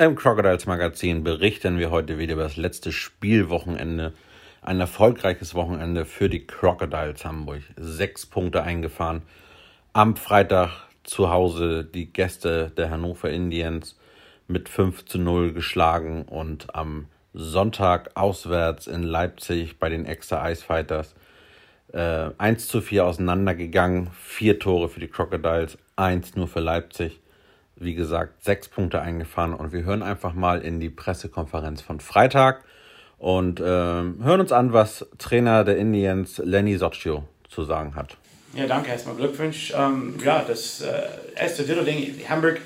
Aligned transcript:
Im 0.00 0.14
Crocodiles 0.14 0.64
Magazin 0.64 1.24
berichten 1.24 1.76
wir 1.76 1.90
heute 1.90 2.16
wieder 2.16 2.32
über 2.32 2.44
das 2.44 2.56
letzte 2.56 2.90
Spielwochenende. 2.90 4.14
Ein 4.62 4.80
erfolgreiches 4.80 5.54
Wochenende 5.54 6.06
für 6.06 6.30
die 6.30 6.46
Crocodiles 6.46 7.26
Hamburg. 7.26 7.60
Sechs 7.76 8.24
Punkte 8.24 8.62
eingefahren. 8.62 9.20
Am 9.92 10.16
Freitag 10.16 10.70
zu 11.02 11.28
Hause 11.28 11.84
die 11.84 12.10
Gäste 12.10 12.72
der 12.78 12.88
Hannover 12.88 13.28
Indians 13.28 13.98
mit 14.48 14.70
5 14.70 15.04
zu 15.04 15.18
0 15.18 15.52
geschlagen 15.52 16.22
und 16.22 16.74
am 16.74 17.04
Sonntag 17.34 18.12
auswärts 18.14 18.86
in 18.86 19.02
Leipzig 19.02 19.78
bei 19.78 19.90
den 19.90 20.06
Extra 20.06 20.50
Ice 20.50 20.64
Fighters 20.64 21.14
äh, 21.92 22.30
1 22.38 22.68
zu 22.68 22.80
4 22.80 23.04
auseinandergegangen. 23.04 24.08
Vier 24.18 24.58
Tore 24.58 24.88
für 24.88 25.00
die 25.00 25.08
Crocodiles, 25.08 25.76
eins 25.96 26.36
nur 26.36 26.48
für 26.48 26.60
Leipzig 26.60 27.20
wie 27.80 27.94
gesagt, 27.94 28.44
sechs 28.44 28.68
Punkte 28.68 29.00
eingefahren 29.00 29.54
und 29.54 29.72
wir 29.72 29.82
hören 29.82 30.02
einfach 30.02 30.34
mal 30.34 30.60
in 30.60 30.80
die 30.80 30.90
Pressekonferenz 30.90 31.80
von 31.80 31.98
Freitag 31.98 32.62
und 33.18 33.58
äh, 33.58 33.64
hören 33.64 34.40
uns 34.40 34.52
an, 34.52 34.72
was 34.72 35.06
Trainer 35.18 35.64
der 35.64 35.78
Indians 35.78 36.38
Lenny 36.38 36.76
Soccio 36.76 37.24
zu 37.48 37.64
sagen 37.64 37.94
hat. 37.94 38.16
Ja, 38.54 38.66
danke 38.66 38.90
erstmal. 38.90 39.16
Glückwunsch. 39.16 39.72
Ähm, 39.76 40.14
ja, 40.24 40.44
das 40.46 40.82
äh, 40.82 41.02
erste 41.36 41.64
Drittel-Ding, 41.64 42.20
Hamburg 42.28 42.60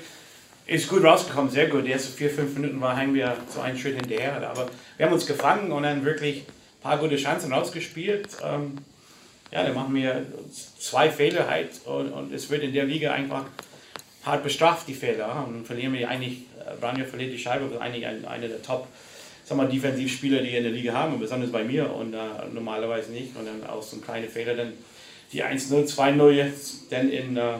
ist 0.67 0.89
gut 0.89 1.03
rausgekommen, 1.03 1.51
sehr 1.51 1.67
gut. 1.67 1.85
Die 1.85 1.91
ersten 1.91 2.13
vier, 2.13 2.29
fünf 2.29 2.55
Minuten 2.55 2.81
waren 2.81 3.13
wir 3.13 3.35
so 3.49 3.61
einen 3.61 3.77
Schritt 3.77 3.95
hinterher. 3.95 4.49
Aber 4.49 4.67
wir 4.97 5.05
haben 5.05 5.13
uns 5.13 5.25
gefangen 5.25 5.71
und 5.71 5.83
dann 5.83 6.03
wirklich 6.03 6.39
ein 6.39 6.81
paar 6.81 6.97
gute 6.97 7.17
Chancen 7.17 7.53
rausgespielt. 7.53 8.29
Ähm, 8.43 8.77
ja, 9.51 9.63
dann 9.63 9.75
machen 9.75 9.93
wir 9.93 10.25
zwei 10.79 11.09
Fehler 11.09 11.47
halt 11.47 11.69
und, 11.85 12.11
und 12.11 12.33
es 12.33 12.49
wird 12.49 12.63
in 12.63 12.73
der 12.73 12.85
Liga 12.85 13.11
einfach 13.13 13.45
hart 14.25 14.43
bestraft, 14.43 14.87
die 14.87 14.93
Fehler. 14.93 15.45
Und 15.47 15.65
verlieren 15.65 15.93
wir 15.93 16.09
eigentlich, 16.09 16.39
äh, 16.59 16.75
Branjo 16.79 17.05
verliert 17.05 17.33
die 17.33 17.39
Scheibe, 17.39 17.65
ist 17.65 17.79
eigentlich 17.79 18.05
ein, 18.05 18.25
einer 18.25 18.47
der 18.47 18.61
Top 18.61 18.87
sag 19.45 19.57
mal, 19.57 19.67
Defensivspieler, 19.67 20.39
die 20.39 20.51
wir 20.51 20.57
in 20.57 20.63
der 20.63 20.73
Liga 20.73 20.93
haben, 20.93 21.19
besonders 21.19 21.51
bei 21.51 21.63
mir 21.63 21.93
und 21.93 22.13
äh, 22.13 22.17
normalerweise 22.51 23.11
nicht. 23.11 23.35
Und 23.37 23.45
dann 23.45 23.69
auch 23.69 23.81
so 23.81 23.97
ein 23.97 24.01
kleiner 24.01 24.27
Fehler, 24.27 24.55
dann 24.55 24.73
die 25.31 25.43
1-0, 25.43 25.87
2-0 25.87 26.31
jetzt, 26.31 26.91
dann 26.91 27.09
in, 27.09 27.37
äh, 27.37 27.53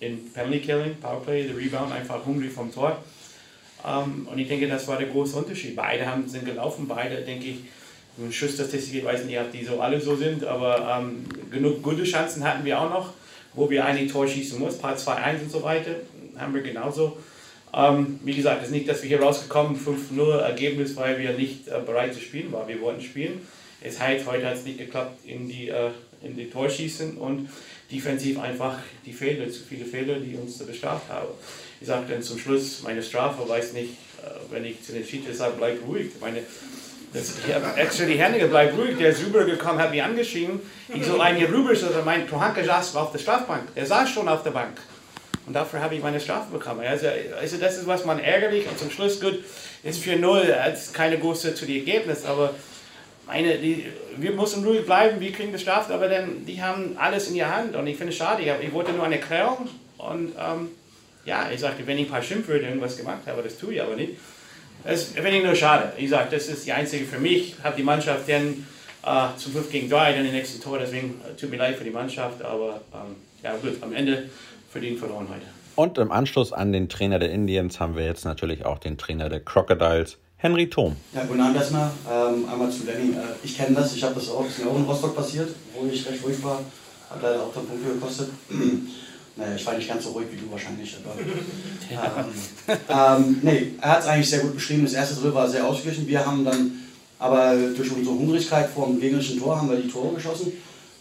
in 0.00 0.32
Penalty 0.32 0.60
Killing, 0.60 0.96
Powerplay, 1.00 1.46
der 1.48 1.56
Rebound, 1.56 1.92
einfach 1.92 2.24
hungrig 2.26 2.52
vom 2.52 2.72
Tor. 2.72 3.02
Ähm, 3.86 4.28
und 4.30 4.38
ich 4.38 4.48
denke, 4.48 4.68
das 4.68 4.86
war 4.86 4.98
der 4.98 5.08
große 5.08 5.36
Unterschied. 5.36 5.74
Beide 5.74 6.06
haben, 6.06 6.28
sind 6.28 6.44
gelaufen, 6.44 6.86
beide, 6.86 7.22
denke 7.22 7.46
ich, 7.46 7.56
Schussstatistik, 8.34 8.96
ich 8.96 9.04
weiß 9.04 9.24
nicht, 9.24 9.38
ob 9.38 9.52
die 9.52 9.64
so 9.64 9.80
alle 9.80 10.00
so 10.00 10.16
sind, 10.16 10.44
aber 10.44 11.00
ähm, 11.00 11.24
genug 11.52 11.82
gute 11.82 12.02
Chancen 12.02 12.42
hatten 12.42 12.64
wir 12.64 12.80
auch 12.80 12.90
noch 12.90 13.12
wo 13.54 13.68
wir 13.70 13.84
eigentlich 13.84 14.12
Tor 14.12 14.26
schießen 14.26 14.58
muss, 14.58 14.78
Part 14.78 14.98
2-1 14.98 15.42
und 15.42 15.50
so 15.50 15.62
weiter, 15.62 15.92
haben 16.36 16.54
wir 16.54 16.62
genauso. 16.62 17.16
Ähm, 17.74 18.18
wie 18.24 18.34
gesagt, 18.34 18.62
es 18.62 18.68
ist 18.68 18.74
nicht, 18.74 18.88
dass 18.88 19.02
wir 19.02 19.08
hier 19.08 19.20
rausgekommen 19.20 19.76
5-0 19.76 20.38
Ergebnis, 20.38 20.96
weil 20.96 21.18
wir 21.18 21.32
nicht 21.32 21.68
äh, 21.68 21.80
bereit 21.84 22.14
zu 22.14 22.20
spielen 22.20 22.50
waren. 22.52 22.68
Wir 22.68 22.80
wollten 22.80 23.02
spielen. 23.02 23.40
Es 23.80 24.00
heißt, 24.00 24.26
heute 24.26 24.46
hat 24.46 24.56
es 24.56 24.64
nicht 24.64 24.78
geklappt 24.78 25.24
in 25.24 25.48
die, 25.48 25.68
äh, 25.68 25.90
in 26.22 26.36
die 26.36 26.50
Torschießen 26.50 27.16
und 27.18 27.48
defensiv 27.92 28.40
einfach 28.40 28.78
die 29.06 29.12
Fehler, 29.12 29.50
zu 29.50 29.60
viele 29.62 29.84
Fehler, 29.84 30.18
die 30.18 30.34
uns 30.34 30.58
bestraft 30.58 31.08
haben. 31.10 31.28
Ich 31.80 31.86
sagte 31.86 32.12
dann 32.12 32.22
zum 32.22 32.38
Schluss, 32.38 32.82
meine 32.82 33.02
Strafe, 33.02 33.48
weiß 33.48 33.74
nicht, 33.74 33.92
äh, 34.22 34.30
wenn 34.50 34.64
ich 34.64 34.82
zu 34.82 34.92
den 34.92 35.04
Schiedsrichter 35.04 35.34
sage, 35.34 35.54
bleib 35.58 35.78
ruhig. 35.86 36.10
Meine, 36.20 36.42
ich 37.14 37.54
habe 37.54 37.80
extra 37.80 38.04
die 38.04 38.18
Hände 38.18 38.38
gebleibt 38.38 38.76
ruhig, 38.76 38.98
der 38.98 39.10
ist 39.10 39.24
rübergekommen, 39.24 39.80
hat 39.80 39.90
mich 39.90 40.02
angeschrieben. 40.02 40.60
Ich 40.92 41.06
soll 41.06 41.20
einen 41.20 41.38
hier 41.38 41.48
rüber, 41.48 41.70
also 41.70 41.86
mein 42.04 42.28
Tohanke 42.28 42.64
saß 42.64 42.96
auf 42.96 43.12
der 43.12 43.18
Strafbank. 43.18 43.74
Der 43.74 43.86
saß 43.86 44.10
schon 44.10 44.28
auf 44.28 44.42
der 44.42 44.50
Bank. 44.50 44.76
Und 45.46 45.54
dafür 45.54 45.80
habe 45.80 45.94
ich 45.94 46.02
meine 46.02 46.20
Strafe 46.20 46.52
bekommen. 46.52 46.80
Also, 46.86 47.06
also 47.40 47.56
das 47.56 47.78
ist 47.78 47.86
was 47.86 48.04
man 48.04 48.18
ärgerlich 48.18 48.66
und 48.68 48.78
zum 48.78 48.90
Schluss 48.90 49.18
gut, 49.18 49.42
ist 49.82 50.02
4-0, 50.02 50.46
das 50.46 50.86
ist 50.86 50.94
keine 50.94 51.18
große 51.18 51.54
zu 51.54 51.64
dem 51.64 51.76
Ergebnis, 51.76 52.26
aber 52.26 52.54
meine, 53.26 53.56
die, 53.56 53.86
wir 54.16 54.32
müssen 54.32 54.64
ruhig 54.64 54.84
bleiben, 54.84 55.20
wir 55.20 55.32
kriegen 55.32 55.52
bestraft, 55.52 55.90
aber 55.90 56.08
dann, 56.08 56.44
die 56.44 56.60
haben 56.60 56.96
alles 56.98 57.28
in 57.28 57.36
ihrer 57.36 57.54
Hand 57.54 57.76
und 57.76 57.86
ich 57.86 57.96
finde 57.96 58.12
es 58.12 58.18
schade. 58.18 58.42
Ich, 58.42 58.68
ich 58.68 58.72
wollte 58.72 58.92
nur 58.92 59.04
eine 59.04 59.16
Erklärung 59.18 59.68
und 59.96 60.32
ähm, 60.38 60.68
ja, 61.24 61.48
ich 61.50 61.60
sagte, 61.60 61.86
wenn 61.86 61.98
ich 61.98 62.06
ein 62.06 62.10
paar 62.10 62.22
Schimpfwörter 62.22 62.66
irgendwas 62.66 62.96
gemacht 62.96 63.20
habe, 63.26 63.42
das 63.42 63.58
tue 63.58 63.74
ich 63.74 63.82
aber 63.82 63.96
nicht. 63.96 64.14
Das 64.84 65.04
finde 65.04 65.30
ich 65.30 65.44
nur 65.44 65.54
schade. 65.54 65.92
Ich 65.96 66.10
sage, 66.10 66.28
das 66.30 66.48
ist 66.48 66.66
die 66.66 66.72
einzige 66.72 67.04
für 67.04 67.18
mich. 67.18 67.56
Ich 67.58 67.64
habe 67.64 67.76
die 67.76 67.82
Mannschaft 67.82 68.28
dann 68.28 68.66
äh, 69.02 69.36
zu 69.36 69.50
5 69.50 69.70
gegen 69.70 69.90
3, 69.90 70.12
dann 70.12 70.24
den 70.24 70.32
nächsten 70.32 70.62
Tor. 70.62 70.78
Deswegen 70.78 71.20
äh, 71.28 71.34
tut 71.38 71.50
mir 71.50 71.56
leid 71.56 71.76
für 71.76 71.84
die 71.84 71.90
Mannschaft. 71.90 72.42
Aber 72.42 72.80
ähm, 72.92 73.16
ja, 73.42 73.56
gut, 73.56 73.82
am 73.82 73.92
Ende 73.92 74.28
verdient 74.70 74.98
verloren 74.98 75.26
heute. 75.28 75.46
Und 75.74 75.96
im 75.98 76.10
Anschluss 76.10 76.52
an 76.52 76.72
den 76.72 76.88
Trainer 76.88 77.18
der 77.18 77.30
Indians 77.30 77.78
haben 77.78 77.96
wir 77.96 78.04
jetzt 78.04 78.24
natürlich 78.24 78.64
auch 78.64 78.78
den 78.78 78.98
Trainer 78.98 79.28
der 79.28 79.40
Crocodiles, 79.40 80.18
Henry 80.36 80.68
Thom. 80.68 80.96
Ja, 81.12 81.24
guten 81.24 81.40
Abend 81.40 81.56
erstmal. 81.56 81.90
Ähm, 82.10 82.48
einmal 82.50 82.70
zu 82.70 82.84
Lenny. 82.84 83.12
Äh, 83.12 83.20
ich 83.42 83.56
kenne 83.56 83.76
das, 83.76 83.94
ich 83.94 84.02
habe 84.02 84.14
das 84.14 84.28
auch, 84.28 84.46
ist 84.46 84.58
mir 84.58 84.70
auch 84.70 84.76
in 84.76 84.84
Rostock 84.84 85.14
passiert, 85.14 85.48
wo 85.74 85.86
ich 85.86 86.08
recht 86.08 86.24
ruhig 86.24 86.42
war. 86.42 86.60
Hat 87.10 87.22
leider 87.22 87.42
auch 87.42 87.54
dann 87.54 87.66
Punkte 87.66 87.92
gekostet. 87.94 88.30
Naja, 89.38 89.54
ich 89.54 89.64
war 89.64 89.74
nicht 89.74 89.88
ganz 89.88 90.02
so 90.02 90.10
ruhig 90.10 90.26
wie 90.32 90.36
du 90.36 90.50
wahrscheinlich, 90.50 90.96
aber. 90.96 91.14
Ähm, 91.90 91.96
ähm, 92.90 93.38
nee, 93.40 93.72
er 93.80 93.92
hat 93.92 94.00
es 94.00 94.06
eigentlich 94.06 94.28
sehr 94.28 94.40
gut 94.40 94.54
beschrieben. 94.54 94.84
Das 94.84 94.92
erste 94.92 95.14
Drittel 95.14 95.34
war 95.34 95.48
sehr 95.48 95.66
ausgeglichen. 95.66 96.06
Wir 96.06 96.26
haben 96.26 96.44
dann, 96.44 96.72
aber 97.18 97.54
durch 97.54 97.90
unsere 97.90 98.14
Hungrigkeit 98.14 98.68
vor 98.68 98.88
dem 98.88 99.00
gegnerischen 99.00 99.38
Tor, 99.38 99.56
haben 99.56 99.70
wir 99.70 99.78
die 99.78 99.88
Tore 99.88 100.14
geschossen. 100.14 100.52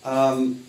Ähm, 0.06 0.64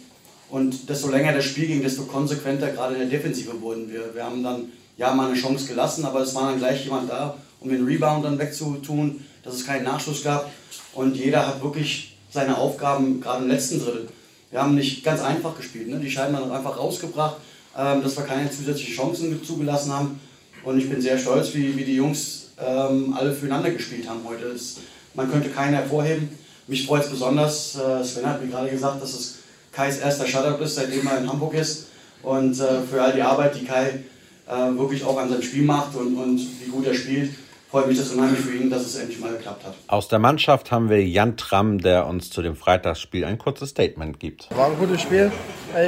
und 0.51 0.89
desto 0.89 1.09
länger 1.09 1.35
das 1.35 1.45
Spiel 1.45 1.69
ging, 1.69 1.83
desto 1.83 2.03
konsequenter 2.03 2.73
gerade 2.73 2.95
in 2.95 3.01
der 3.01 3.09
Defensive 3.11 3.61
wurden 3.61 3.93
wir. 3.93 4.13
Wir 4.13 4.25
haben 4.25 4.43
dann 4.43 4.73
ja 4.97 5.15
mal 5.15 5.29
eine 5.29 5.39
Chance 5.39 5.69
gelassen, 5.69 6.05
aber 6.05 6.23
es 6.23 6.35
war 6.35 6.51
dann 6.51 6.59
gleich 6.59 6.83
jemand 6.83 7.09
da, 7.09 7.37
um 7.61 7.69
den 7.69 7.85
Rebound 7.85 8.25
dann 8.25 8.41
wegzutun, 8.41 9.25
dass 9.45 9.55
es 9.55 9.65
keinen 9.65 9.85
Nachschuss 9.85 10.25
gab. 10.25 10.51
Und 10.95 11.15
jeder 11.15 11.47
hat 11.47 11.63
wirklich 11.63 12.17
seine 12.29 12.59
Aufgaben, 12.59 13.21
gerade 13.21 13.45
im 13.45 13.51
letzten 13.51 13.79
Drittel. 13.79 14.09
Wir 14.51 14.61
haben 14.61 14.75
nicht 14.75 15.05
ganz 15.05 15.21
einfach 15.21 15.57
gespielt. 15.57 15.89
Ne? 15.89 16.01
Die 16.01 16.11
Scheiben 16.11 16.37
haben 16.37 16.51
einfach 16.51 16.77
rausgebracht 16.77 17.37
ähm, 17.79 18.03
dass 18.03 18.17
wir 18.17 18.25
keine 18.25 18.51
zusätzlichen 18.51 18.95
Chancen 18.95 19.45
zugelassen 19.45 19.93
haben. 19.93 20.21
Und 20.65 20.79
ich 20.79 20.91
bin 20.91 21.01
sehr 21.01 21.17
stolz, 21.17 21.55
wie, 21.55 21.77
wie 21.77 21.85
die 21.85 21.95
Jungs 21.95 22.49
ähm, 22.61 23.15
alle 23.17 23.33
füreinander 23.33 23.71
gespielt 23.71 24.09
haben 24.09 24.21
heute. 24.27 24.47
Es, 24.49 24.79
man 25.15 25.31
könnte 25.31 25.49
keinen 25.49 25.75
hervorheben. 25.75 26.29
Mich 26.67 26.85
freut 26.87 27.05
es 27.05 27.11
besonders. 27.11 27.77
Äh, 27.77 28.05
Sven 28.05 28.27
hat 28.27 28.43
mir 28.43 28.51
gerade 28.51 28.69
gesagt, 28.69 29.01
dass 29.01 29.15
es 29.15 29.39
Kais 29.73 29.99
erster 29.99 30.27
Shutout 30.27 30.63
ist, 30.63 30.75
seitdem 30.75 31.07
er 31.07 31.19
in 31.19 31.29
Hamburg 31.29 31.55
ist. 31.55 31.87
Und 32.23 32.59
äh, 32.59 32.83
für 32.83 33.01
all 33.01 33.13
die 33.13 33.23
Arbeit, 33.23 33.55
die 33.59 33.65
Kai 33.65 34.03
äh, 34.49 34.53
wirklich 34.77 35.05
auch 35.05 35.17
an 35.17 35.29
seinem 35.29 35.43
Spiel 35.43 35.63
macht 35.63 35.95
und, 35.95 36.17
und 36.17 36.39
wie 36.39 36.71
gut 36.71 36.85
er 36.87 36.95
spielt, 36.95 37.31
freut 37.71 37.87
mich 37.87 37.99
das 37.99 38.11
unheimlich 38.11 38.41
für 38.41 38.55
ihn, 38.55 38.71
dass 38.71 38.83
es 38.83 38.97
endlich 38.97 39.21
mal 39.21 39.31
geklappt 39.33 39.65
hat. 39.65 39.75
Aus 39.89 40.09
der 40.09 40.19
Mannschaft 40.19 40.71
haben 40.71 40.89
wir 40.89 41.07
Jan 41.07 41.37
Tramm, 41.37 41.79
der 41.79 42.07
uns 42.07 42.31
zu 42.31 42.41
dem 42.41 42.57
Freitagsspiel 42.57 43.25
ein 43.25 43.39
kurzes 43.39 43.71
Statement 43.71 44.19
gibt. 44.19 44.49
War 44.57 44.67
ein 44.67 44.79
gutes 44.79 45.03
Spiel. 45.03 45.31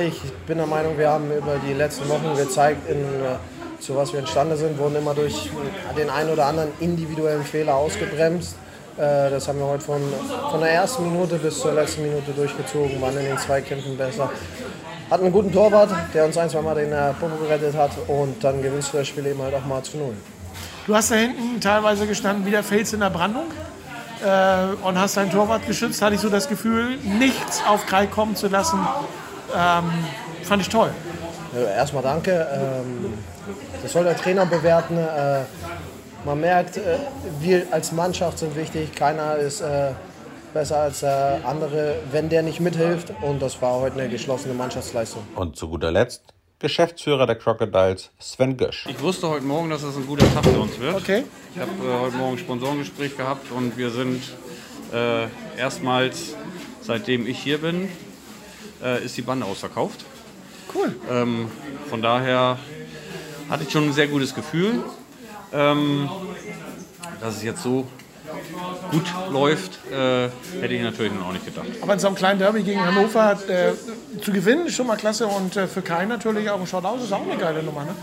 Ich 0.06 0.20
bin 0.46 0.58
der 0.58 0.66
Meinung, 0.66 0.98
wir 0.98 1.08
haben 1.08 1.30
über 1.32 1.56
die 1.66 1.72
letzten 1.72 2.08
Wochen 2.08 2.36
gezeigt, 2.36 2.88
in, 2.88 2.98
äh, 2.98 3.80
zu 3.80 3.96
was 3.96 4.12
wir 4.12 4.20
imstande 4.20 4.56
sind, 4.56 4.78
wurden 4.78 4.96
immer 4.96 5.14
durch 5.14 5.48
den 5.96 6.10
einen 6.10 6.30
oder 6.30 6.46
anderen 6.46 6.70
individuellen 6.80 7.44
Fehler 7.44 7.76
ausgebremst. 7.76 8.56
Äh, 8.98 9.30
das 9.30 9.48
haben 9.48 9.58
wir 9.58 9.66
heute 9.66 9.84
von, 9.84 10.02
von 10.50 10.60
der 10.60 10.70
ersten 10.70 11.10
Minute 11.10 11.36
bis 11.36 11.60
zur 11.60 11.72
letzten 11.72 12.02
Minute 12.02 12.32
durchgezogen, 12.32 13.00
waren 13.00 13.16
in 13.16 13.24
den 13.24 13.38
Zweikämpfen 13.38 13.96
besser. 13.96 14.30
Hatten 15.10 15.24
einen 15.24 15.32
guten 15.32 15.50
Torwart, 15.50 15.90
der 16.12 16.26
uns 16.26 16.36
ein, 16.36 16.50
zwei 16.50 16.60
Mal 16.60 16.74
den 16.74 16.94
Punkt 17.18 17.40
gerettet 17.40 17.74
hat 17.74 17.90
und 18.06 18.44
dann 18.44 18.62
gewinnst 18.62 18.92
du 18.92 18.98
das 18.98 19.08
Spiel 19.08 19.26
eben 19.26 19.42
halt 19.42 19.54
auch 19.54 19.64
mal 19.64 19.82
zu 19.82 19.96
null. 19.96 20.14
Du 20.90 20.96
hast 20.96 21.12
da 21.12 21.14
hinten 21.14 21.60
teilweise 21.60 22.04
gestanden 22.04 22.44
wie 22.44 22.50
der 22.50 22.64
Fels 22.64 22.92
in 22.92 22.98
der 22.98 23.10
Brandung 23.10 23.44
äh, 24.24 24.74
und 24.84 24.98
hast 24.98 25.16
dein 25.16 25.30
Torwart 25.30 25.64
geschützt. 25.64 26.02
Hatte 26.02 26.16
ich 26.16 26.20
so 26.20 26.28
das 26.28 26.48
Gefühl, 26.48 26.96
nichts 26.96 27.62
auf 27.64 27.86
Kai 27.86 28.08
kommen 28.08 28.34
zu 28.34 28.48
lassen. 28.48 28.80
Ähm, 29.56 29.84
fand 30.42 30.62
ich 30.62 30.68
toll. 30.68 30.90
Erstmal 31.76 32.02
danke. 32.02 32.44
Ähm, 32.52 33.14
das 33.80 33.92
soll 33.92 34.02
der 34.02 34.16
Trainer 34.16 34.46
bewerten. 34.46 34.98
Äh, 34.98 35.42
man 36.24 36.40
merkt, 36.40 36.78
äh, 36.78 36.98
wir 37.38 37.68
als 37.70 37.92
Mannschaft 37.92 38.40
sind 38.40 38.56
wichtig. 38.56 38.92
Keiner 38.92 39.36
ist 39.36 39.60
äh, 39.60 39.92
besser 40.52 40.78
als 40.78 41.00
der 41.00 41.38
andere, 41.46 42.00
wenn 42.10 42.28
der 42.28 42.42
nicht 42.42 42.58
mithilft. 42.58 43.12
Und 43.22 43.40
das 43.40 43.62
war 43.62 43.74
heute 43.74 44.00
eine 44.00 44.08
geschlossene 44.08 44.54
Mannschaftsleistung. 44.54 45.22
Und 45.36 45.54
zu 45.54 45.68
guter 45.68 45.92
Letzt 45.92 46.24
Geschäftsführer 46.60 47.26
der 47.26 47.36
Crocodiles, 47.36 48.10
Sven 48.18 48.54
Gösch. 48.58 48.86
Ich 48.86 49.00
wusste 49.00 49.30
heute 49.30 49.46
Morgen, 49.46 49.70
dass 49.70 49.82
es 49.82 49.96
ein 49.96 50.06
guter 50.06 50.30
Tag 50.34 50.44
für 50.44 50.60
uns 50.60 50.78
wird. 50.78 50.94
Okay. 50.94 51.24
Ich 51.54 51.60
habe 51.60 51.70
äh, 51.70 52.00
heute 52.00 52.16
Morgen 52.16 52.34
ein 52.34 52.38
Sponsorengespräch 52.38 53.16
gehabt 53.16 53.50
und 53.50 53.78
wir 53.78 53.88
sind 53.88 54.22
äh, 54.92 55.26
erstmals, 55.58 56.36
seitdem 56.82 57.26
ich 57.26 57.38
hier 57.38 57.58
bin, 57.58 57.88
äh, 58.84 59.02
ist 59.02 59.16
die 59.16 59.22
Bande 59.22 59.46
ausverkauft. 59.46 60.04
Cool. 60.74 60.94
Ähm, 61.10 61.50
von 61.88 62.02
daher 62.02 62.58
hatte 63.48 63.64
ich 63.64 63.72
schon 63.72 63.84
ein 63.84 63.92
sehr 63.94 64.08
gutes 64.08 64.34
Gefühl, 64.34 64.82
ähm, 65.54 66.10
dass 67.22 67.36
es 67.38 67.42
jetzt 67.42 67.62
so 67.62 67.86
gut 68.90 69.06
läuft, 69.32 69.78
äh, 69.90 70.28
hätte 70.60 70.74
ich 70.74 70.82
natürlich 70.82 71.14
noch 71.14 71.28
auch 71.28 71.32
nicht 71.32 71.46
gedacht. 71.46 71.68
Aber 71.80 71.94
in 71.94 71.98
so 71.98 72.08
einem 72.08 72.16
kleinen 72.16 72.38
Derby 72.38 72.62
gegen 72.62 72.84
Hannover 72.84 73.38
äh, 73.48 73.72
zu 74.20 74.32
gewinnen 74.32 74.66
ist 74.66 74.76
schon 74.76 74.86
mal 74.86 74.96
klasse 74.96 75.26
und 75.26 75.56
äh, 75.56 75.66
für 75.66 75.82
Kai 75.82 76.04
natürlich 76.04 76.48
auch 76.50 76.60
ein 76.60 76.66
Shoutout 76.66 77.02
ist 77.02 77.12
auch 77.12 77.22
eine 77.22 77.36
geile 77.36 77.62
Nummer. 77.62 77.84
Ne? 77.84 77.94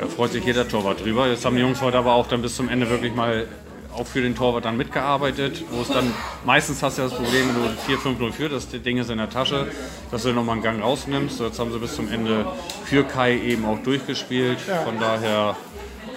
Da 0.00 0.06
freut 0.06 0.32
sich 0.32 0.44
jeder 0.44 0.68
Torwart 0.68 1.04
drüber. 1.04 1.28
Jetzt 1.28 1.44
haben 1.44 1.56
die 1.56 1.62
Jungs 1.62 1.80
heute 1.80 1.98
aber 1.98 2.14
auch 2.14 2.26
dann 2.26 2.42
bis 2.42 2.56
zum 2.56 2.68
Ende 2.68 2.88
wirklich 2.90 3.14
mal 3.14 3.46
auch 3.94 4.06
für 4.06 4.20
den 4.20 4.34
Torwart 4.34 4.64
dann 4.64 4.76
mitgearbeitet, 4.76 5.64
wo 5.70 5.80
es 5.80 5.88
dann 5.88 6.12
meistens 6.44 6.82
hast 6.82 6.98
du 6.98 7.02
ja 7.02 7.08
das 7.08 7.16
Problem, 7.16 7.48
wenn 7.48 8.16
du 8.16 8.28
4-5-0 8.28 8.32
führst, 8.32 8.74
das 8.74 8.82
Ding 8.82 8.98
ist 8.98 9.10
in 9.10 9.18
der 9.18 9.30
Tasche, 9.30 9.68
dass 10.10 10.22
du 10.22 10.32
nochmal 10.32 10.54
einen 10.54 10.62
Gang 10.62 10.82
rausnimmst. 10.82 11.40
Jetzt 11.40 11.58
haben 11.58 11.72
sie 11.72 11.78
bis 11.78 11.96
zum 11.96 12.12
Ende 12.12 12.46
für 12.84 13.04
Kai 13.04 13.38
eben 13.38 13.64
auch 13.64 13.78
durchgespielt. 13.78 14.58
Ja. 14.68 14.82
Von 14.82 15.00
daher 15.00 15.56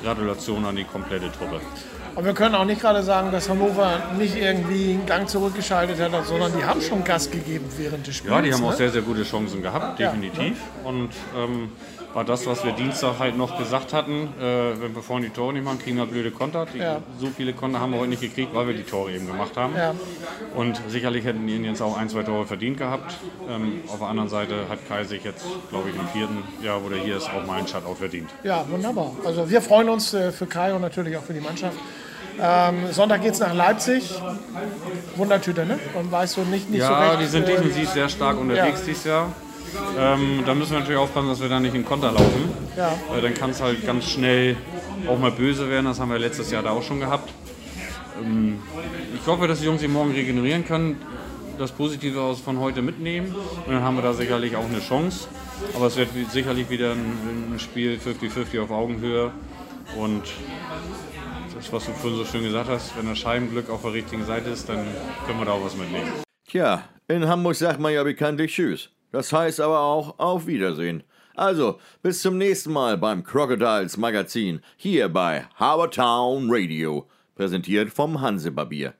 Gratulation 0.04 0.66
an 0.66 0.76
die 0.76 0.84
komplette 0.84 1.32
Truppe. 1.32 1.62
Aber 2.19 2.27
wir 2.27 2.33
können 2.33 2.54
auch 2.54 2.66
nicht 2.66 2.81
gerade 2.81 3.01
sagen, 3.01 3.31
dass 3.31 3.48
Hannover 3.48 4.01
nicht 4.18 4.36
irgendwie 4.36 4.92
einen 4.92 5.06
Gang 5.06 5.30
zurückgeschaltet 5.30 6.01
hat, 6.01 6.25
sondern 6.25 6.51
die 6.51 6.66
haben 6.66 6.81
schon 6.81 7.01
Gas 7.06 7.31
gegeben 7.31 7.63
während 7.77 8.06
des 8.06 8.18
Spiels. 8.18 8.33
Ja, 8.33 8.42
die 8.42 8.54
haben 8.54 8.66
auch 8.66 8.71
ne? 8.71 8.75
sehr, 8.75 8.89
sehr 8.89 9.04
gute 9.04 9.24
Chancen 9.24 9.62
gehabt, 9.62 10.01
Ja. 10.01 10.12
definitiv. 10.12 10.57
Und 10.83 11.12
ähm, 11.33 11.71
war 12.13 12.25
das, 12.25 12.45
was 12.45 12.66
wir 12.66 12.74
Dienstag 12.74 13.19
halt 13.19 13.38
noch 13.38 13.57
gesagt 13.57 13.94
hatten, 13.94 14.33
äh, 14.38 14.81
wenn 14.81 14.95
wir 14.95 15.01
vorhin 15.01 15.24
die 15.24 15.30
Tore 15.30 15.54
nicht 15.54 15.63
machen, 15.63 15.80
kriegen 15.80 15.95
wir 15.95 16.07
blöde 16.07 16.31
Konter. 16.31 16.66
Die, 16.74 16.80
Ja. 16.80 17.01
So 17.21 17.27
viele 17.27 17.54
Konter 17.54 17.80
haben 17.80 17.94
wir 17.94 18.00
heute 18.00 18.10
nicht 18.10 18.21
gekriegt, 18.21 18.54
weil 18.54 18.68
wir 18.68 18.74
die 18.74 18.83
Tore 18.83 19.13
eben 19.13 19.25
gemacht 19.25 19.56
haben. 19.56 19.74
Ja. 19.77 19.94
Und 20.56 20.81
sicherlich 20.89 21.24
hätten 21.24 21.48
die 21.48 21.56
Indians 21.56 21.81
auch 21.81 21.95
ein, 21.98 22.10
zwei 22.10 22.24
Tore 22.24 22.45
verdient 22.45 22.77
gehabt. 22.77 23.16
Ähm, 23.50 23.83
auf 23.88 24.00
der 24.00 24.07
anderen 24.10 24.30
Seite 24.30 24.68
hat 24.68 24.80
Kai 24.89 25.06
sich 25.06 25.24
jetzt, 25.24 25.45
glaube 25.69 25.89
ich, 25.89 25.95
im 25.95 26.07
vierten 26.10 26.44
Jahr, 26.62 26.83
wo 26.83 26.89
der 26.89 27.00
hier 27.00 27.16
ist, 27.16 27.30
auch 27.30 27.45
mal 27.48 27.60
einen 27.60 27.68
Shutout 27.68 27.95
verdient. 27.95 28.30
Ja, 28.44 28.66
wunderbar. 28.69 29.13
Also 29.24 29.50
wir 29.50 29.62
freuen 29.62 29.88
uns 29.88 30.13
äh, 30.13 30.33
für 30.33 30.48
Kai 30.48 30.74
und 30.74 30.81
natürlich 30.81 31.16
auch 31.16 31.24
für 31.24 31.33
die 31.33 31.39
Mannschaft. 31.39 31.77
Ähm, 32.42 32.92
Sonntag 32.92 33.22
geht 33.22 33.34
es 33.34 33.40
nach 33.40 33.54
Leipzig. 33.54 34.14
Wundertüte, 35.16 35.66
ne? 35.66 35.80
Und 35.96 36.12
weißt 36.12 36.38
du 36.38 36.42
nicht, 36.42 36.70
nicht 36.70 36.82
so 36.82 36.92
Ja, 36.92 37.12
recht. 37.12 37.22
die 37.22 37.26
sind 37.26 37.44
äh, 37.44 37.56
defensiv 37.56 37.90
sehr 37.90 38.10
stark 38.10 38.40
unterwegs 38.40 38.80
ja. 38.80 38.86
dieses 38.86 39.04
Jahr. 39.04 39.32
Ähm, 39.98 40.44
da 40.46 40.56
müssen 40.56 40.72
wir 40.72 40.80
natürlich 40.80 41.00
aufpassen, 41.00 41.28
dass 41.28 41.42
wir 41.42 41.50
da 41.50 41.60
nicht 41.60 41.76
in 41.76 41.86
Konter 41.86 42.12
laufen. 42.12 42.52
Ja. 42.76 42.94
Äh, 43.16 43.22
dann 43.22 43.34
kann 43.34 43.52
es 43.52 43.62
halt 43.62 43.86
ganz 43.86 44.06
schnell 44.10 44.56
auch 45.08 45.20
mal 45.20 45.32
böse 45.32 45.70
werden. 45.70 45.86
Das 45.86 46.00
haben 46.00 46.12
wir 46.12 46.20
letztes 46.20 46.50
Jahr 46.52 46.64
da 46.64 46.72
auch 46.72 46.84
schon 46.84 47.00
gehabt. 47.00 47.30
Ähm, 48.22 48.60
ich 49.20 49.28
hoffe, 49.28 49.48
dass 49.48 49.60
die 49.60 49.66
Jungs 49.66 49.82
sich 49.82 49.90
morgen 49.90 50.12
regenerieren 50.12 50.66
können, 50.66 51.02
das 51.58 51.72
Positive 51.72 52.22
aus 52.22 52.40
von 52.40 52.60
heute 52.60 52.82
mitnehmen. 52.82 53.36
Und 53.66 53.74
dann 53.74 53.84
haben 53.84 53.96
wir 53.96 54.02
da 54.04 54.14
sicherlich 54.14 54.56
auch 54.56 54.66
eine 54.66 54.80
Chance. 54.80 55.28
Aber 55.76 55.88
es 55.88 55.98
wird 55.98 56.10
sicherlich 56.32 56.70
wieder 56.70 56.94
ein, 56.94 57.54
ein 57.54 57.60
Spiel 57.60 58.00
50-50 58.00 58.62
auf 58.64 58.72
Augenhöhe. 58.72 59.32
Und 59.98 60.24
das, 61.60 61.74
was 61.74 61.86
du 61.86 61.92
vorhin 61.92 62.18
so 62.18 62.26
schön 62.26 62.44
gesagt 62.44 62.70
hast, 62.70 62.98
wenn 62.98 63.06
das 63.06 63.20
Scheibenglück 63.20 63.70
auf 63.70 63.82
der 63.82 63.92
richtigen 63.94 64.24
Seite 64.24 64.50
ist, 64.50 64.70
dann 64.70 64.86
können 65.26 65.40
wir 65.40 65.46
da 65.46 65.52
auch 65.52 65.66
was 65.66 65.76
mitnehmen. 65.76 66.10
Tja, 66.48 66.86
in 67.10 67.28
Hamburg 67.28 67.56
sagt 67.56 67.80
man 67.80 67.94
ja 67.94 68.02
bekanntlich 68.04 68.54
Tschüss. 68.54 68.90
Das 69.12 69.34
heißt 69.34 69.60
aber 69.60 69.80
auch 69.80 70.18
Auf 70.20 70.48
Wiedersehen. 70.48 71.04
Also, 71.36 71.80
bis 72.02 72.22
zum 72.22 72.38
nächsten 72.38 72.72
Mal 72.72 72.98
beim 72.98 73.24
Crocodiles 73.24 73.98
Magazin 73.98 74.62
hier 74.78 75.10
bei 75.10 75.48
Habertown 75.56 76.48
Radio, 76.50 77.10
präsentiert 77.36 77.90
vom 77.90 78.22
Hansebarbier. 78.22 78.94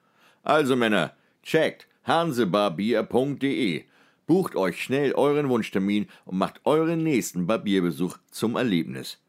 Also 0.44 0.76
Männer, 0.76 1.14
checkt 1.44 1.88
hansebarbier.de. 2.06 3.86
Bucht 4.28 4.56
euch 4.56 4.84
schnell 4.84 5.14
euren 5.14 5.48
Wunschtermin 5.50 6.08
und 6.26 6.38
macht 6.38 6.60
euren 6.66 7.04
nächsten 7.04 7.48
Barbierbesuch 7.48 8.18
zum 8.32 8.58
Erlebnis. 8.58 9.20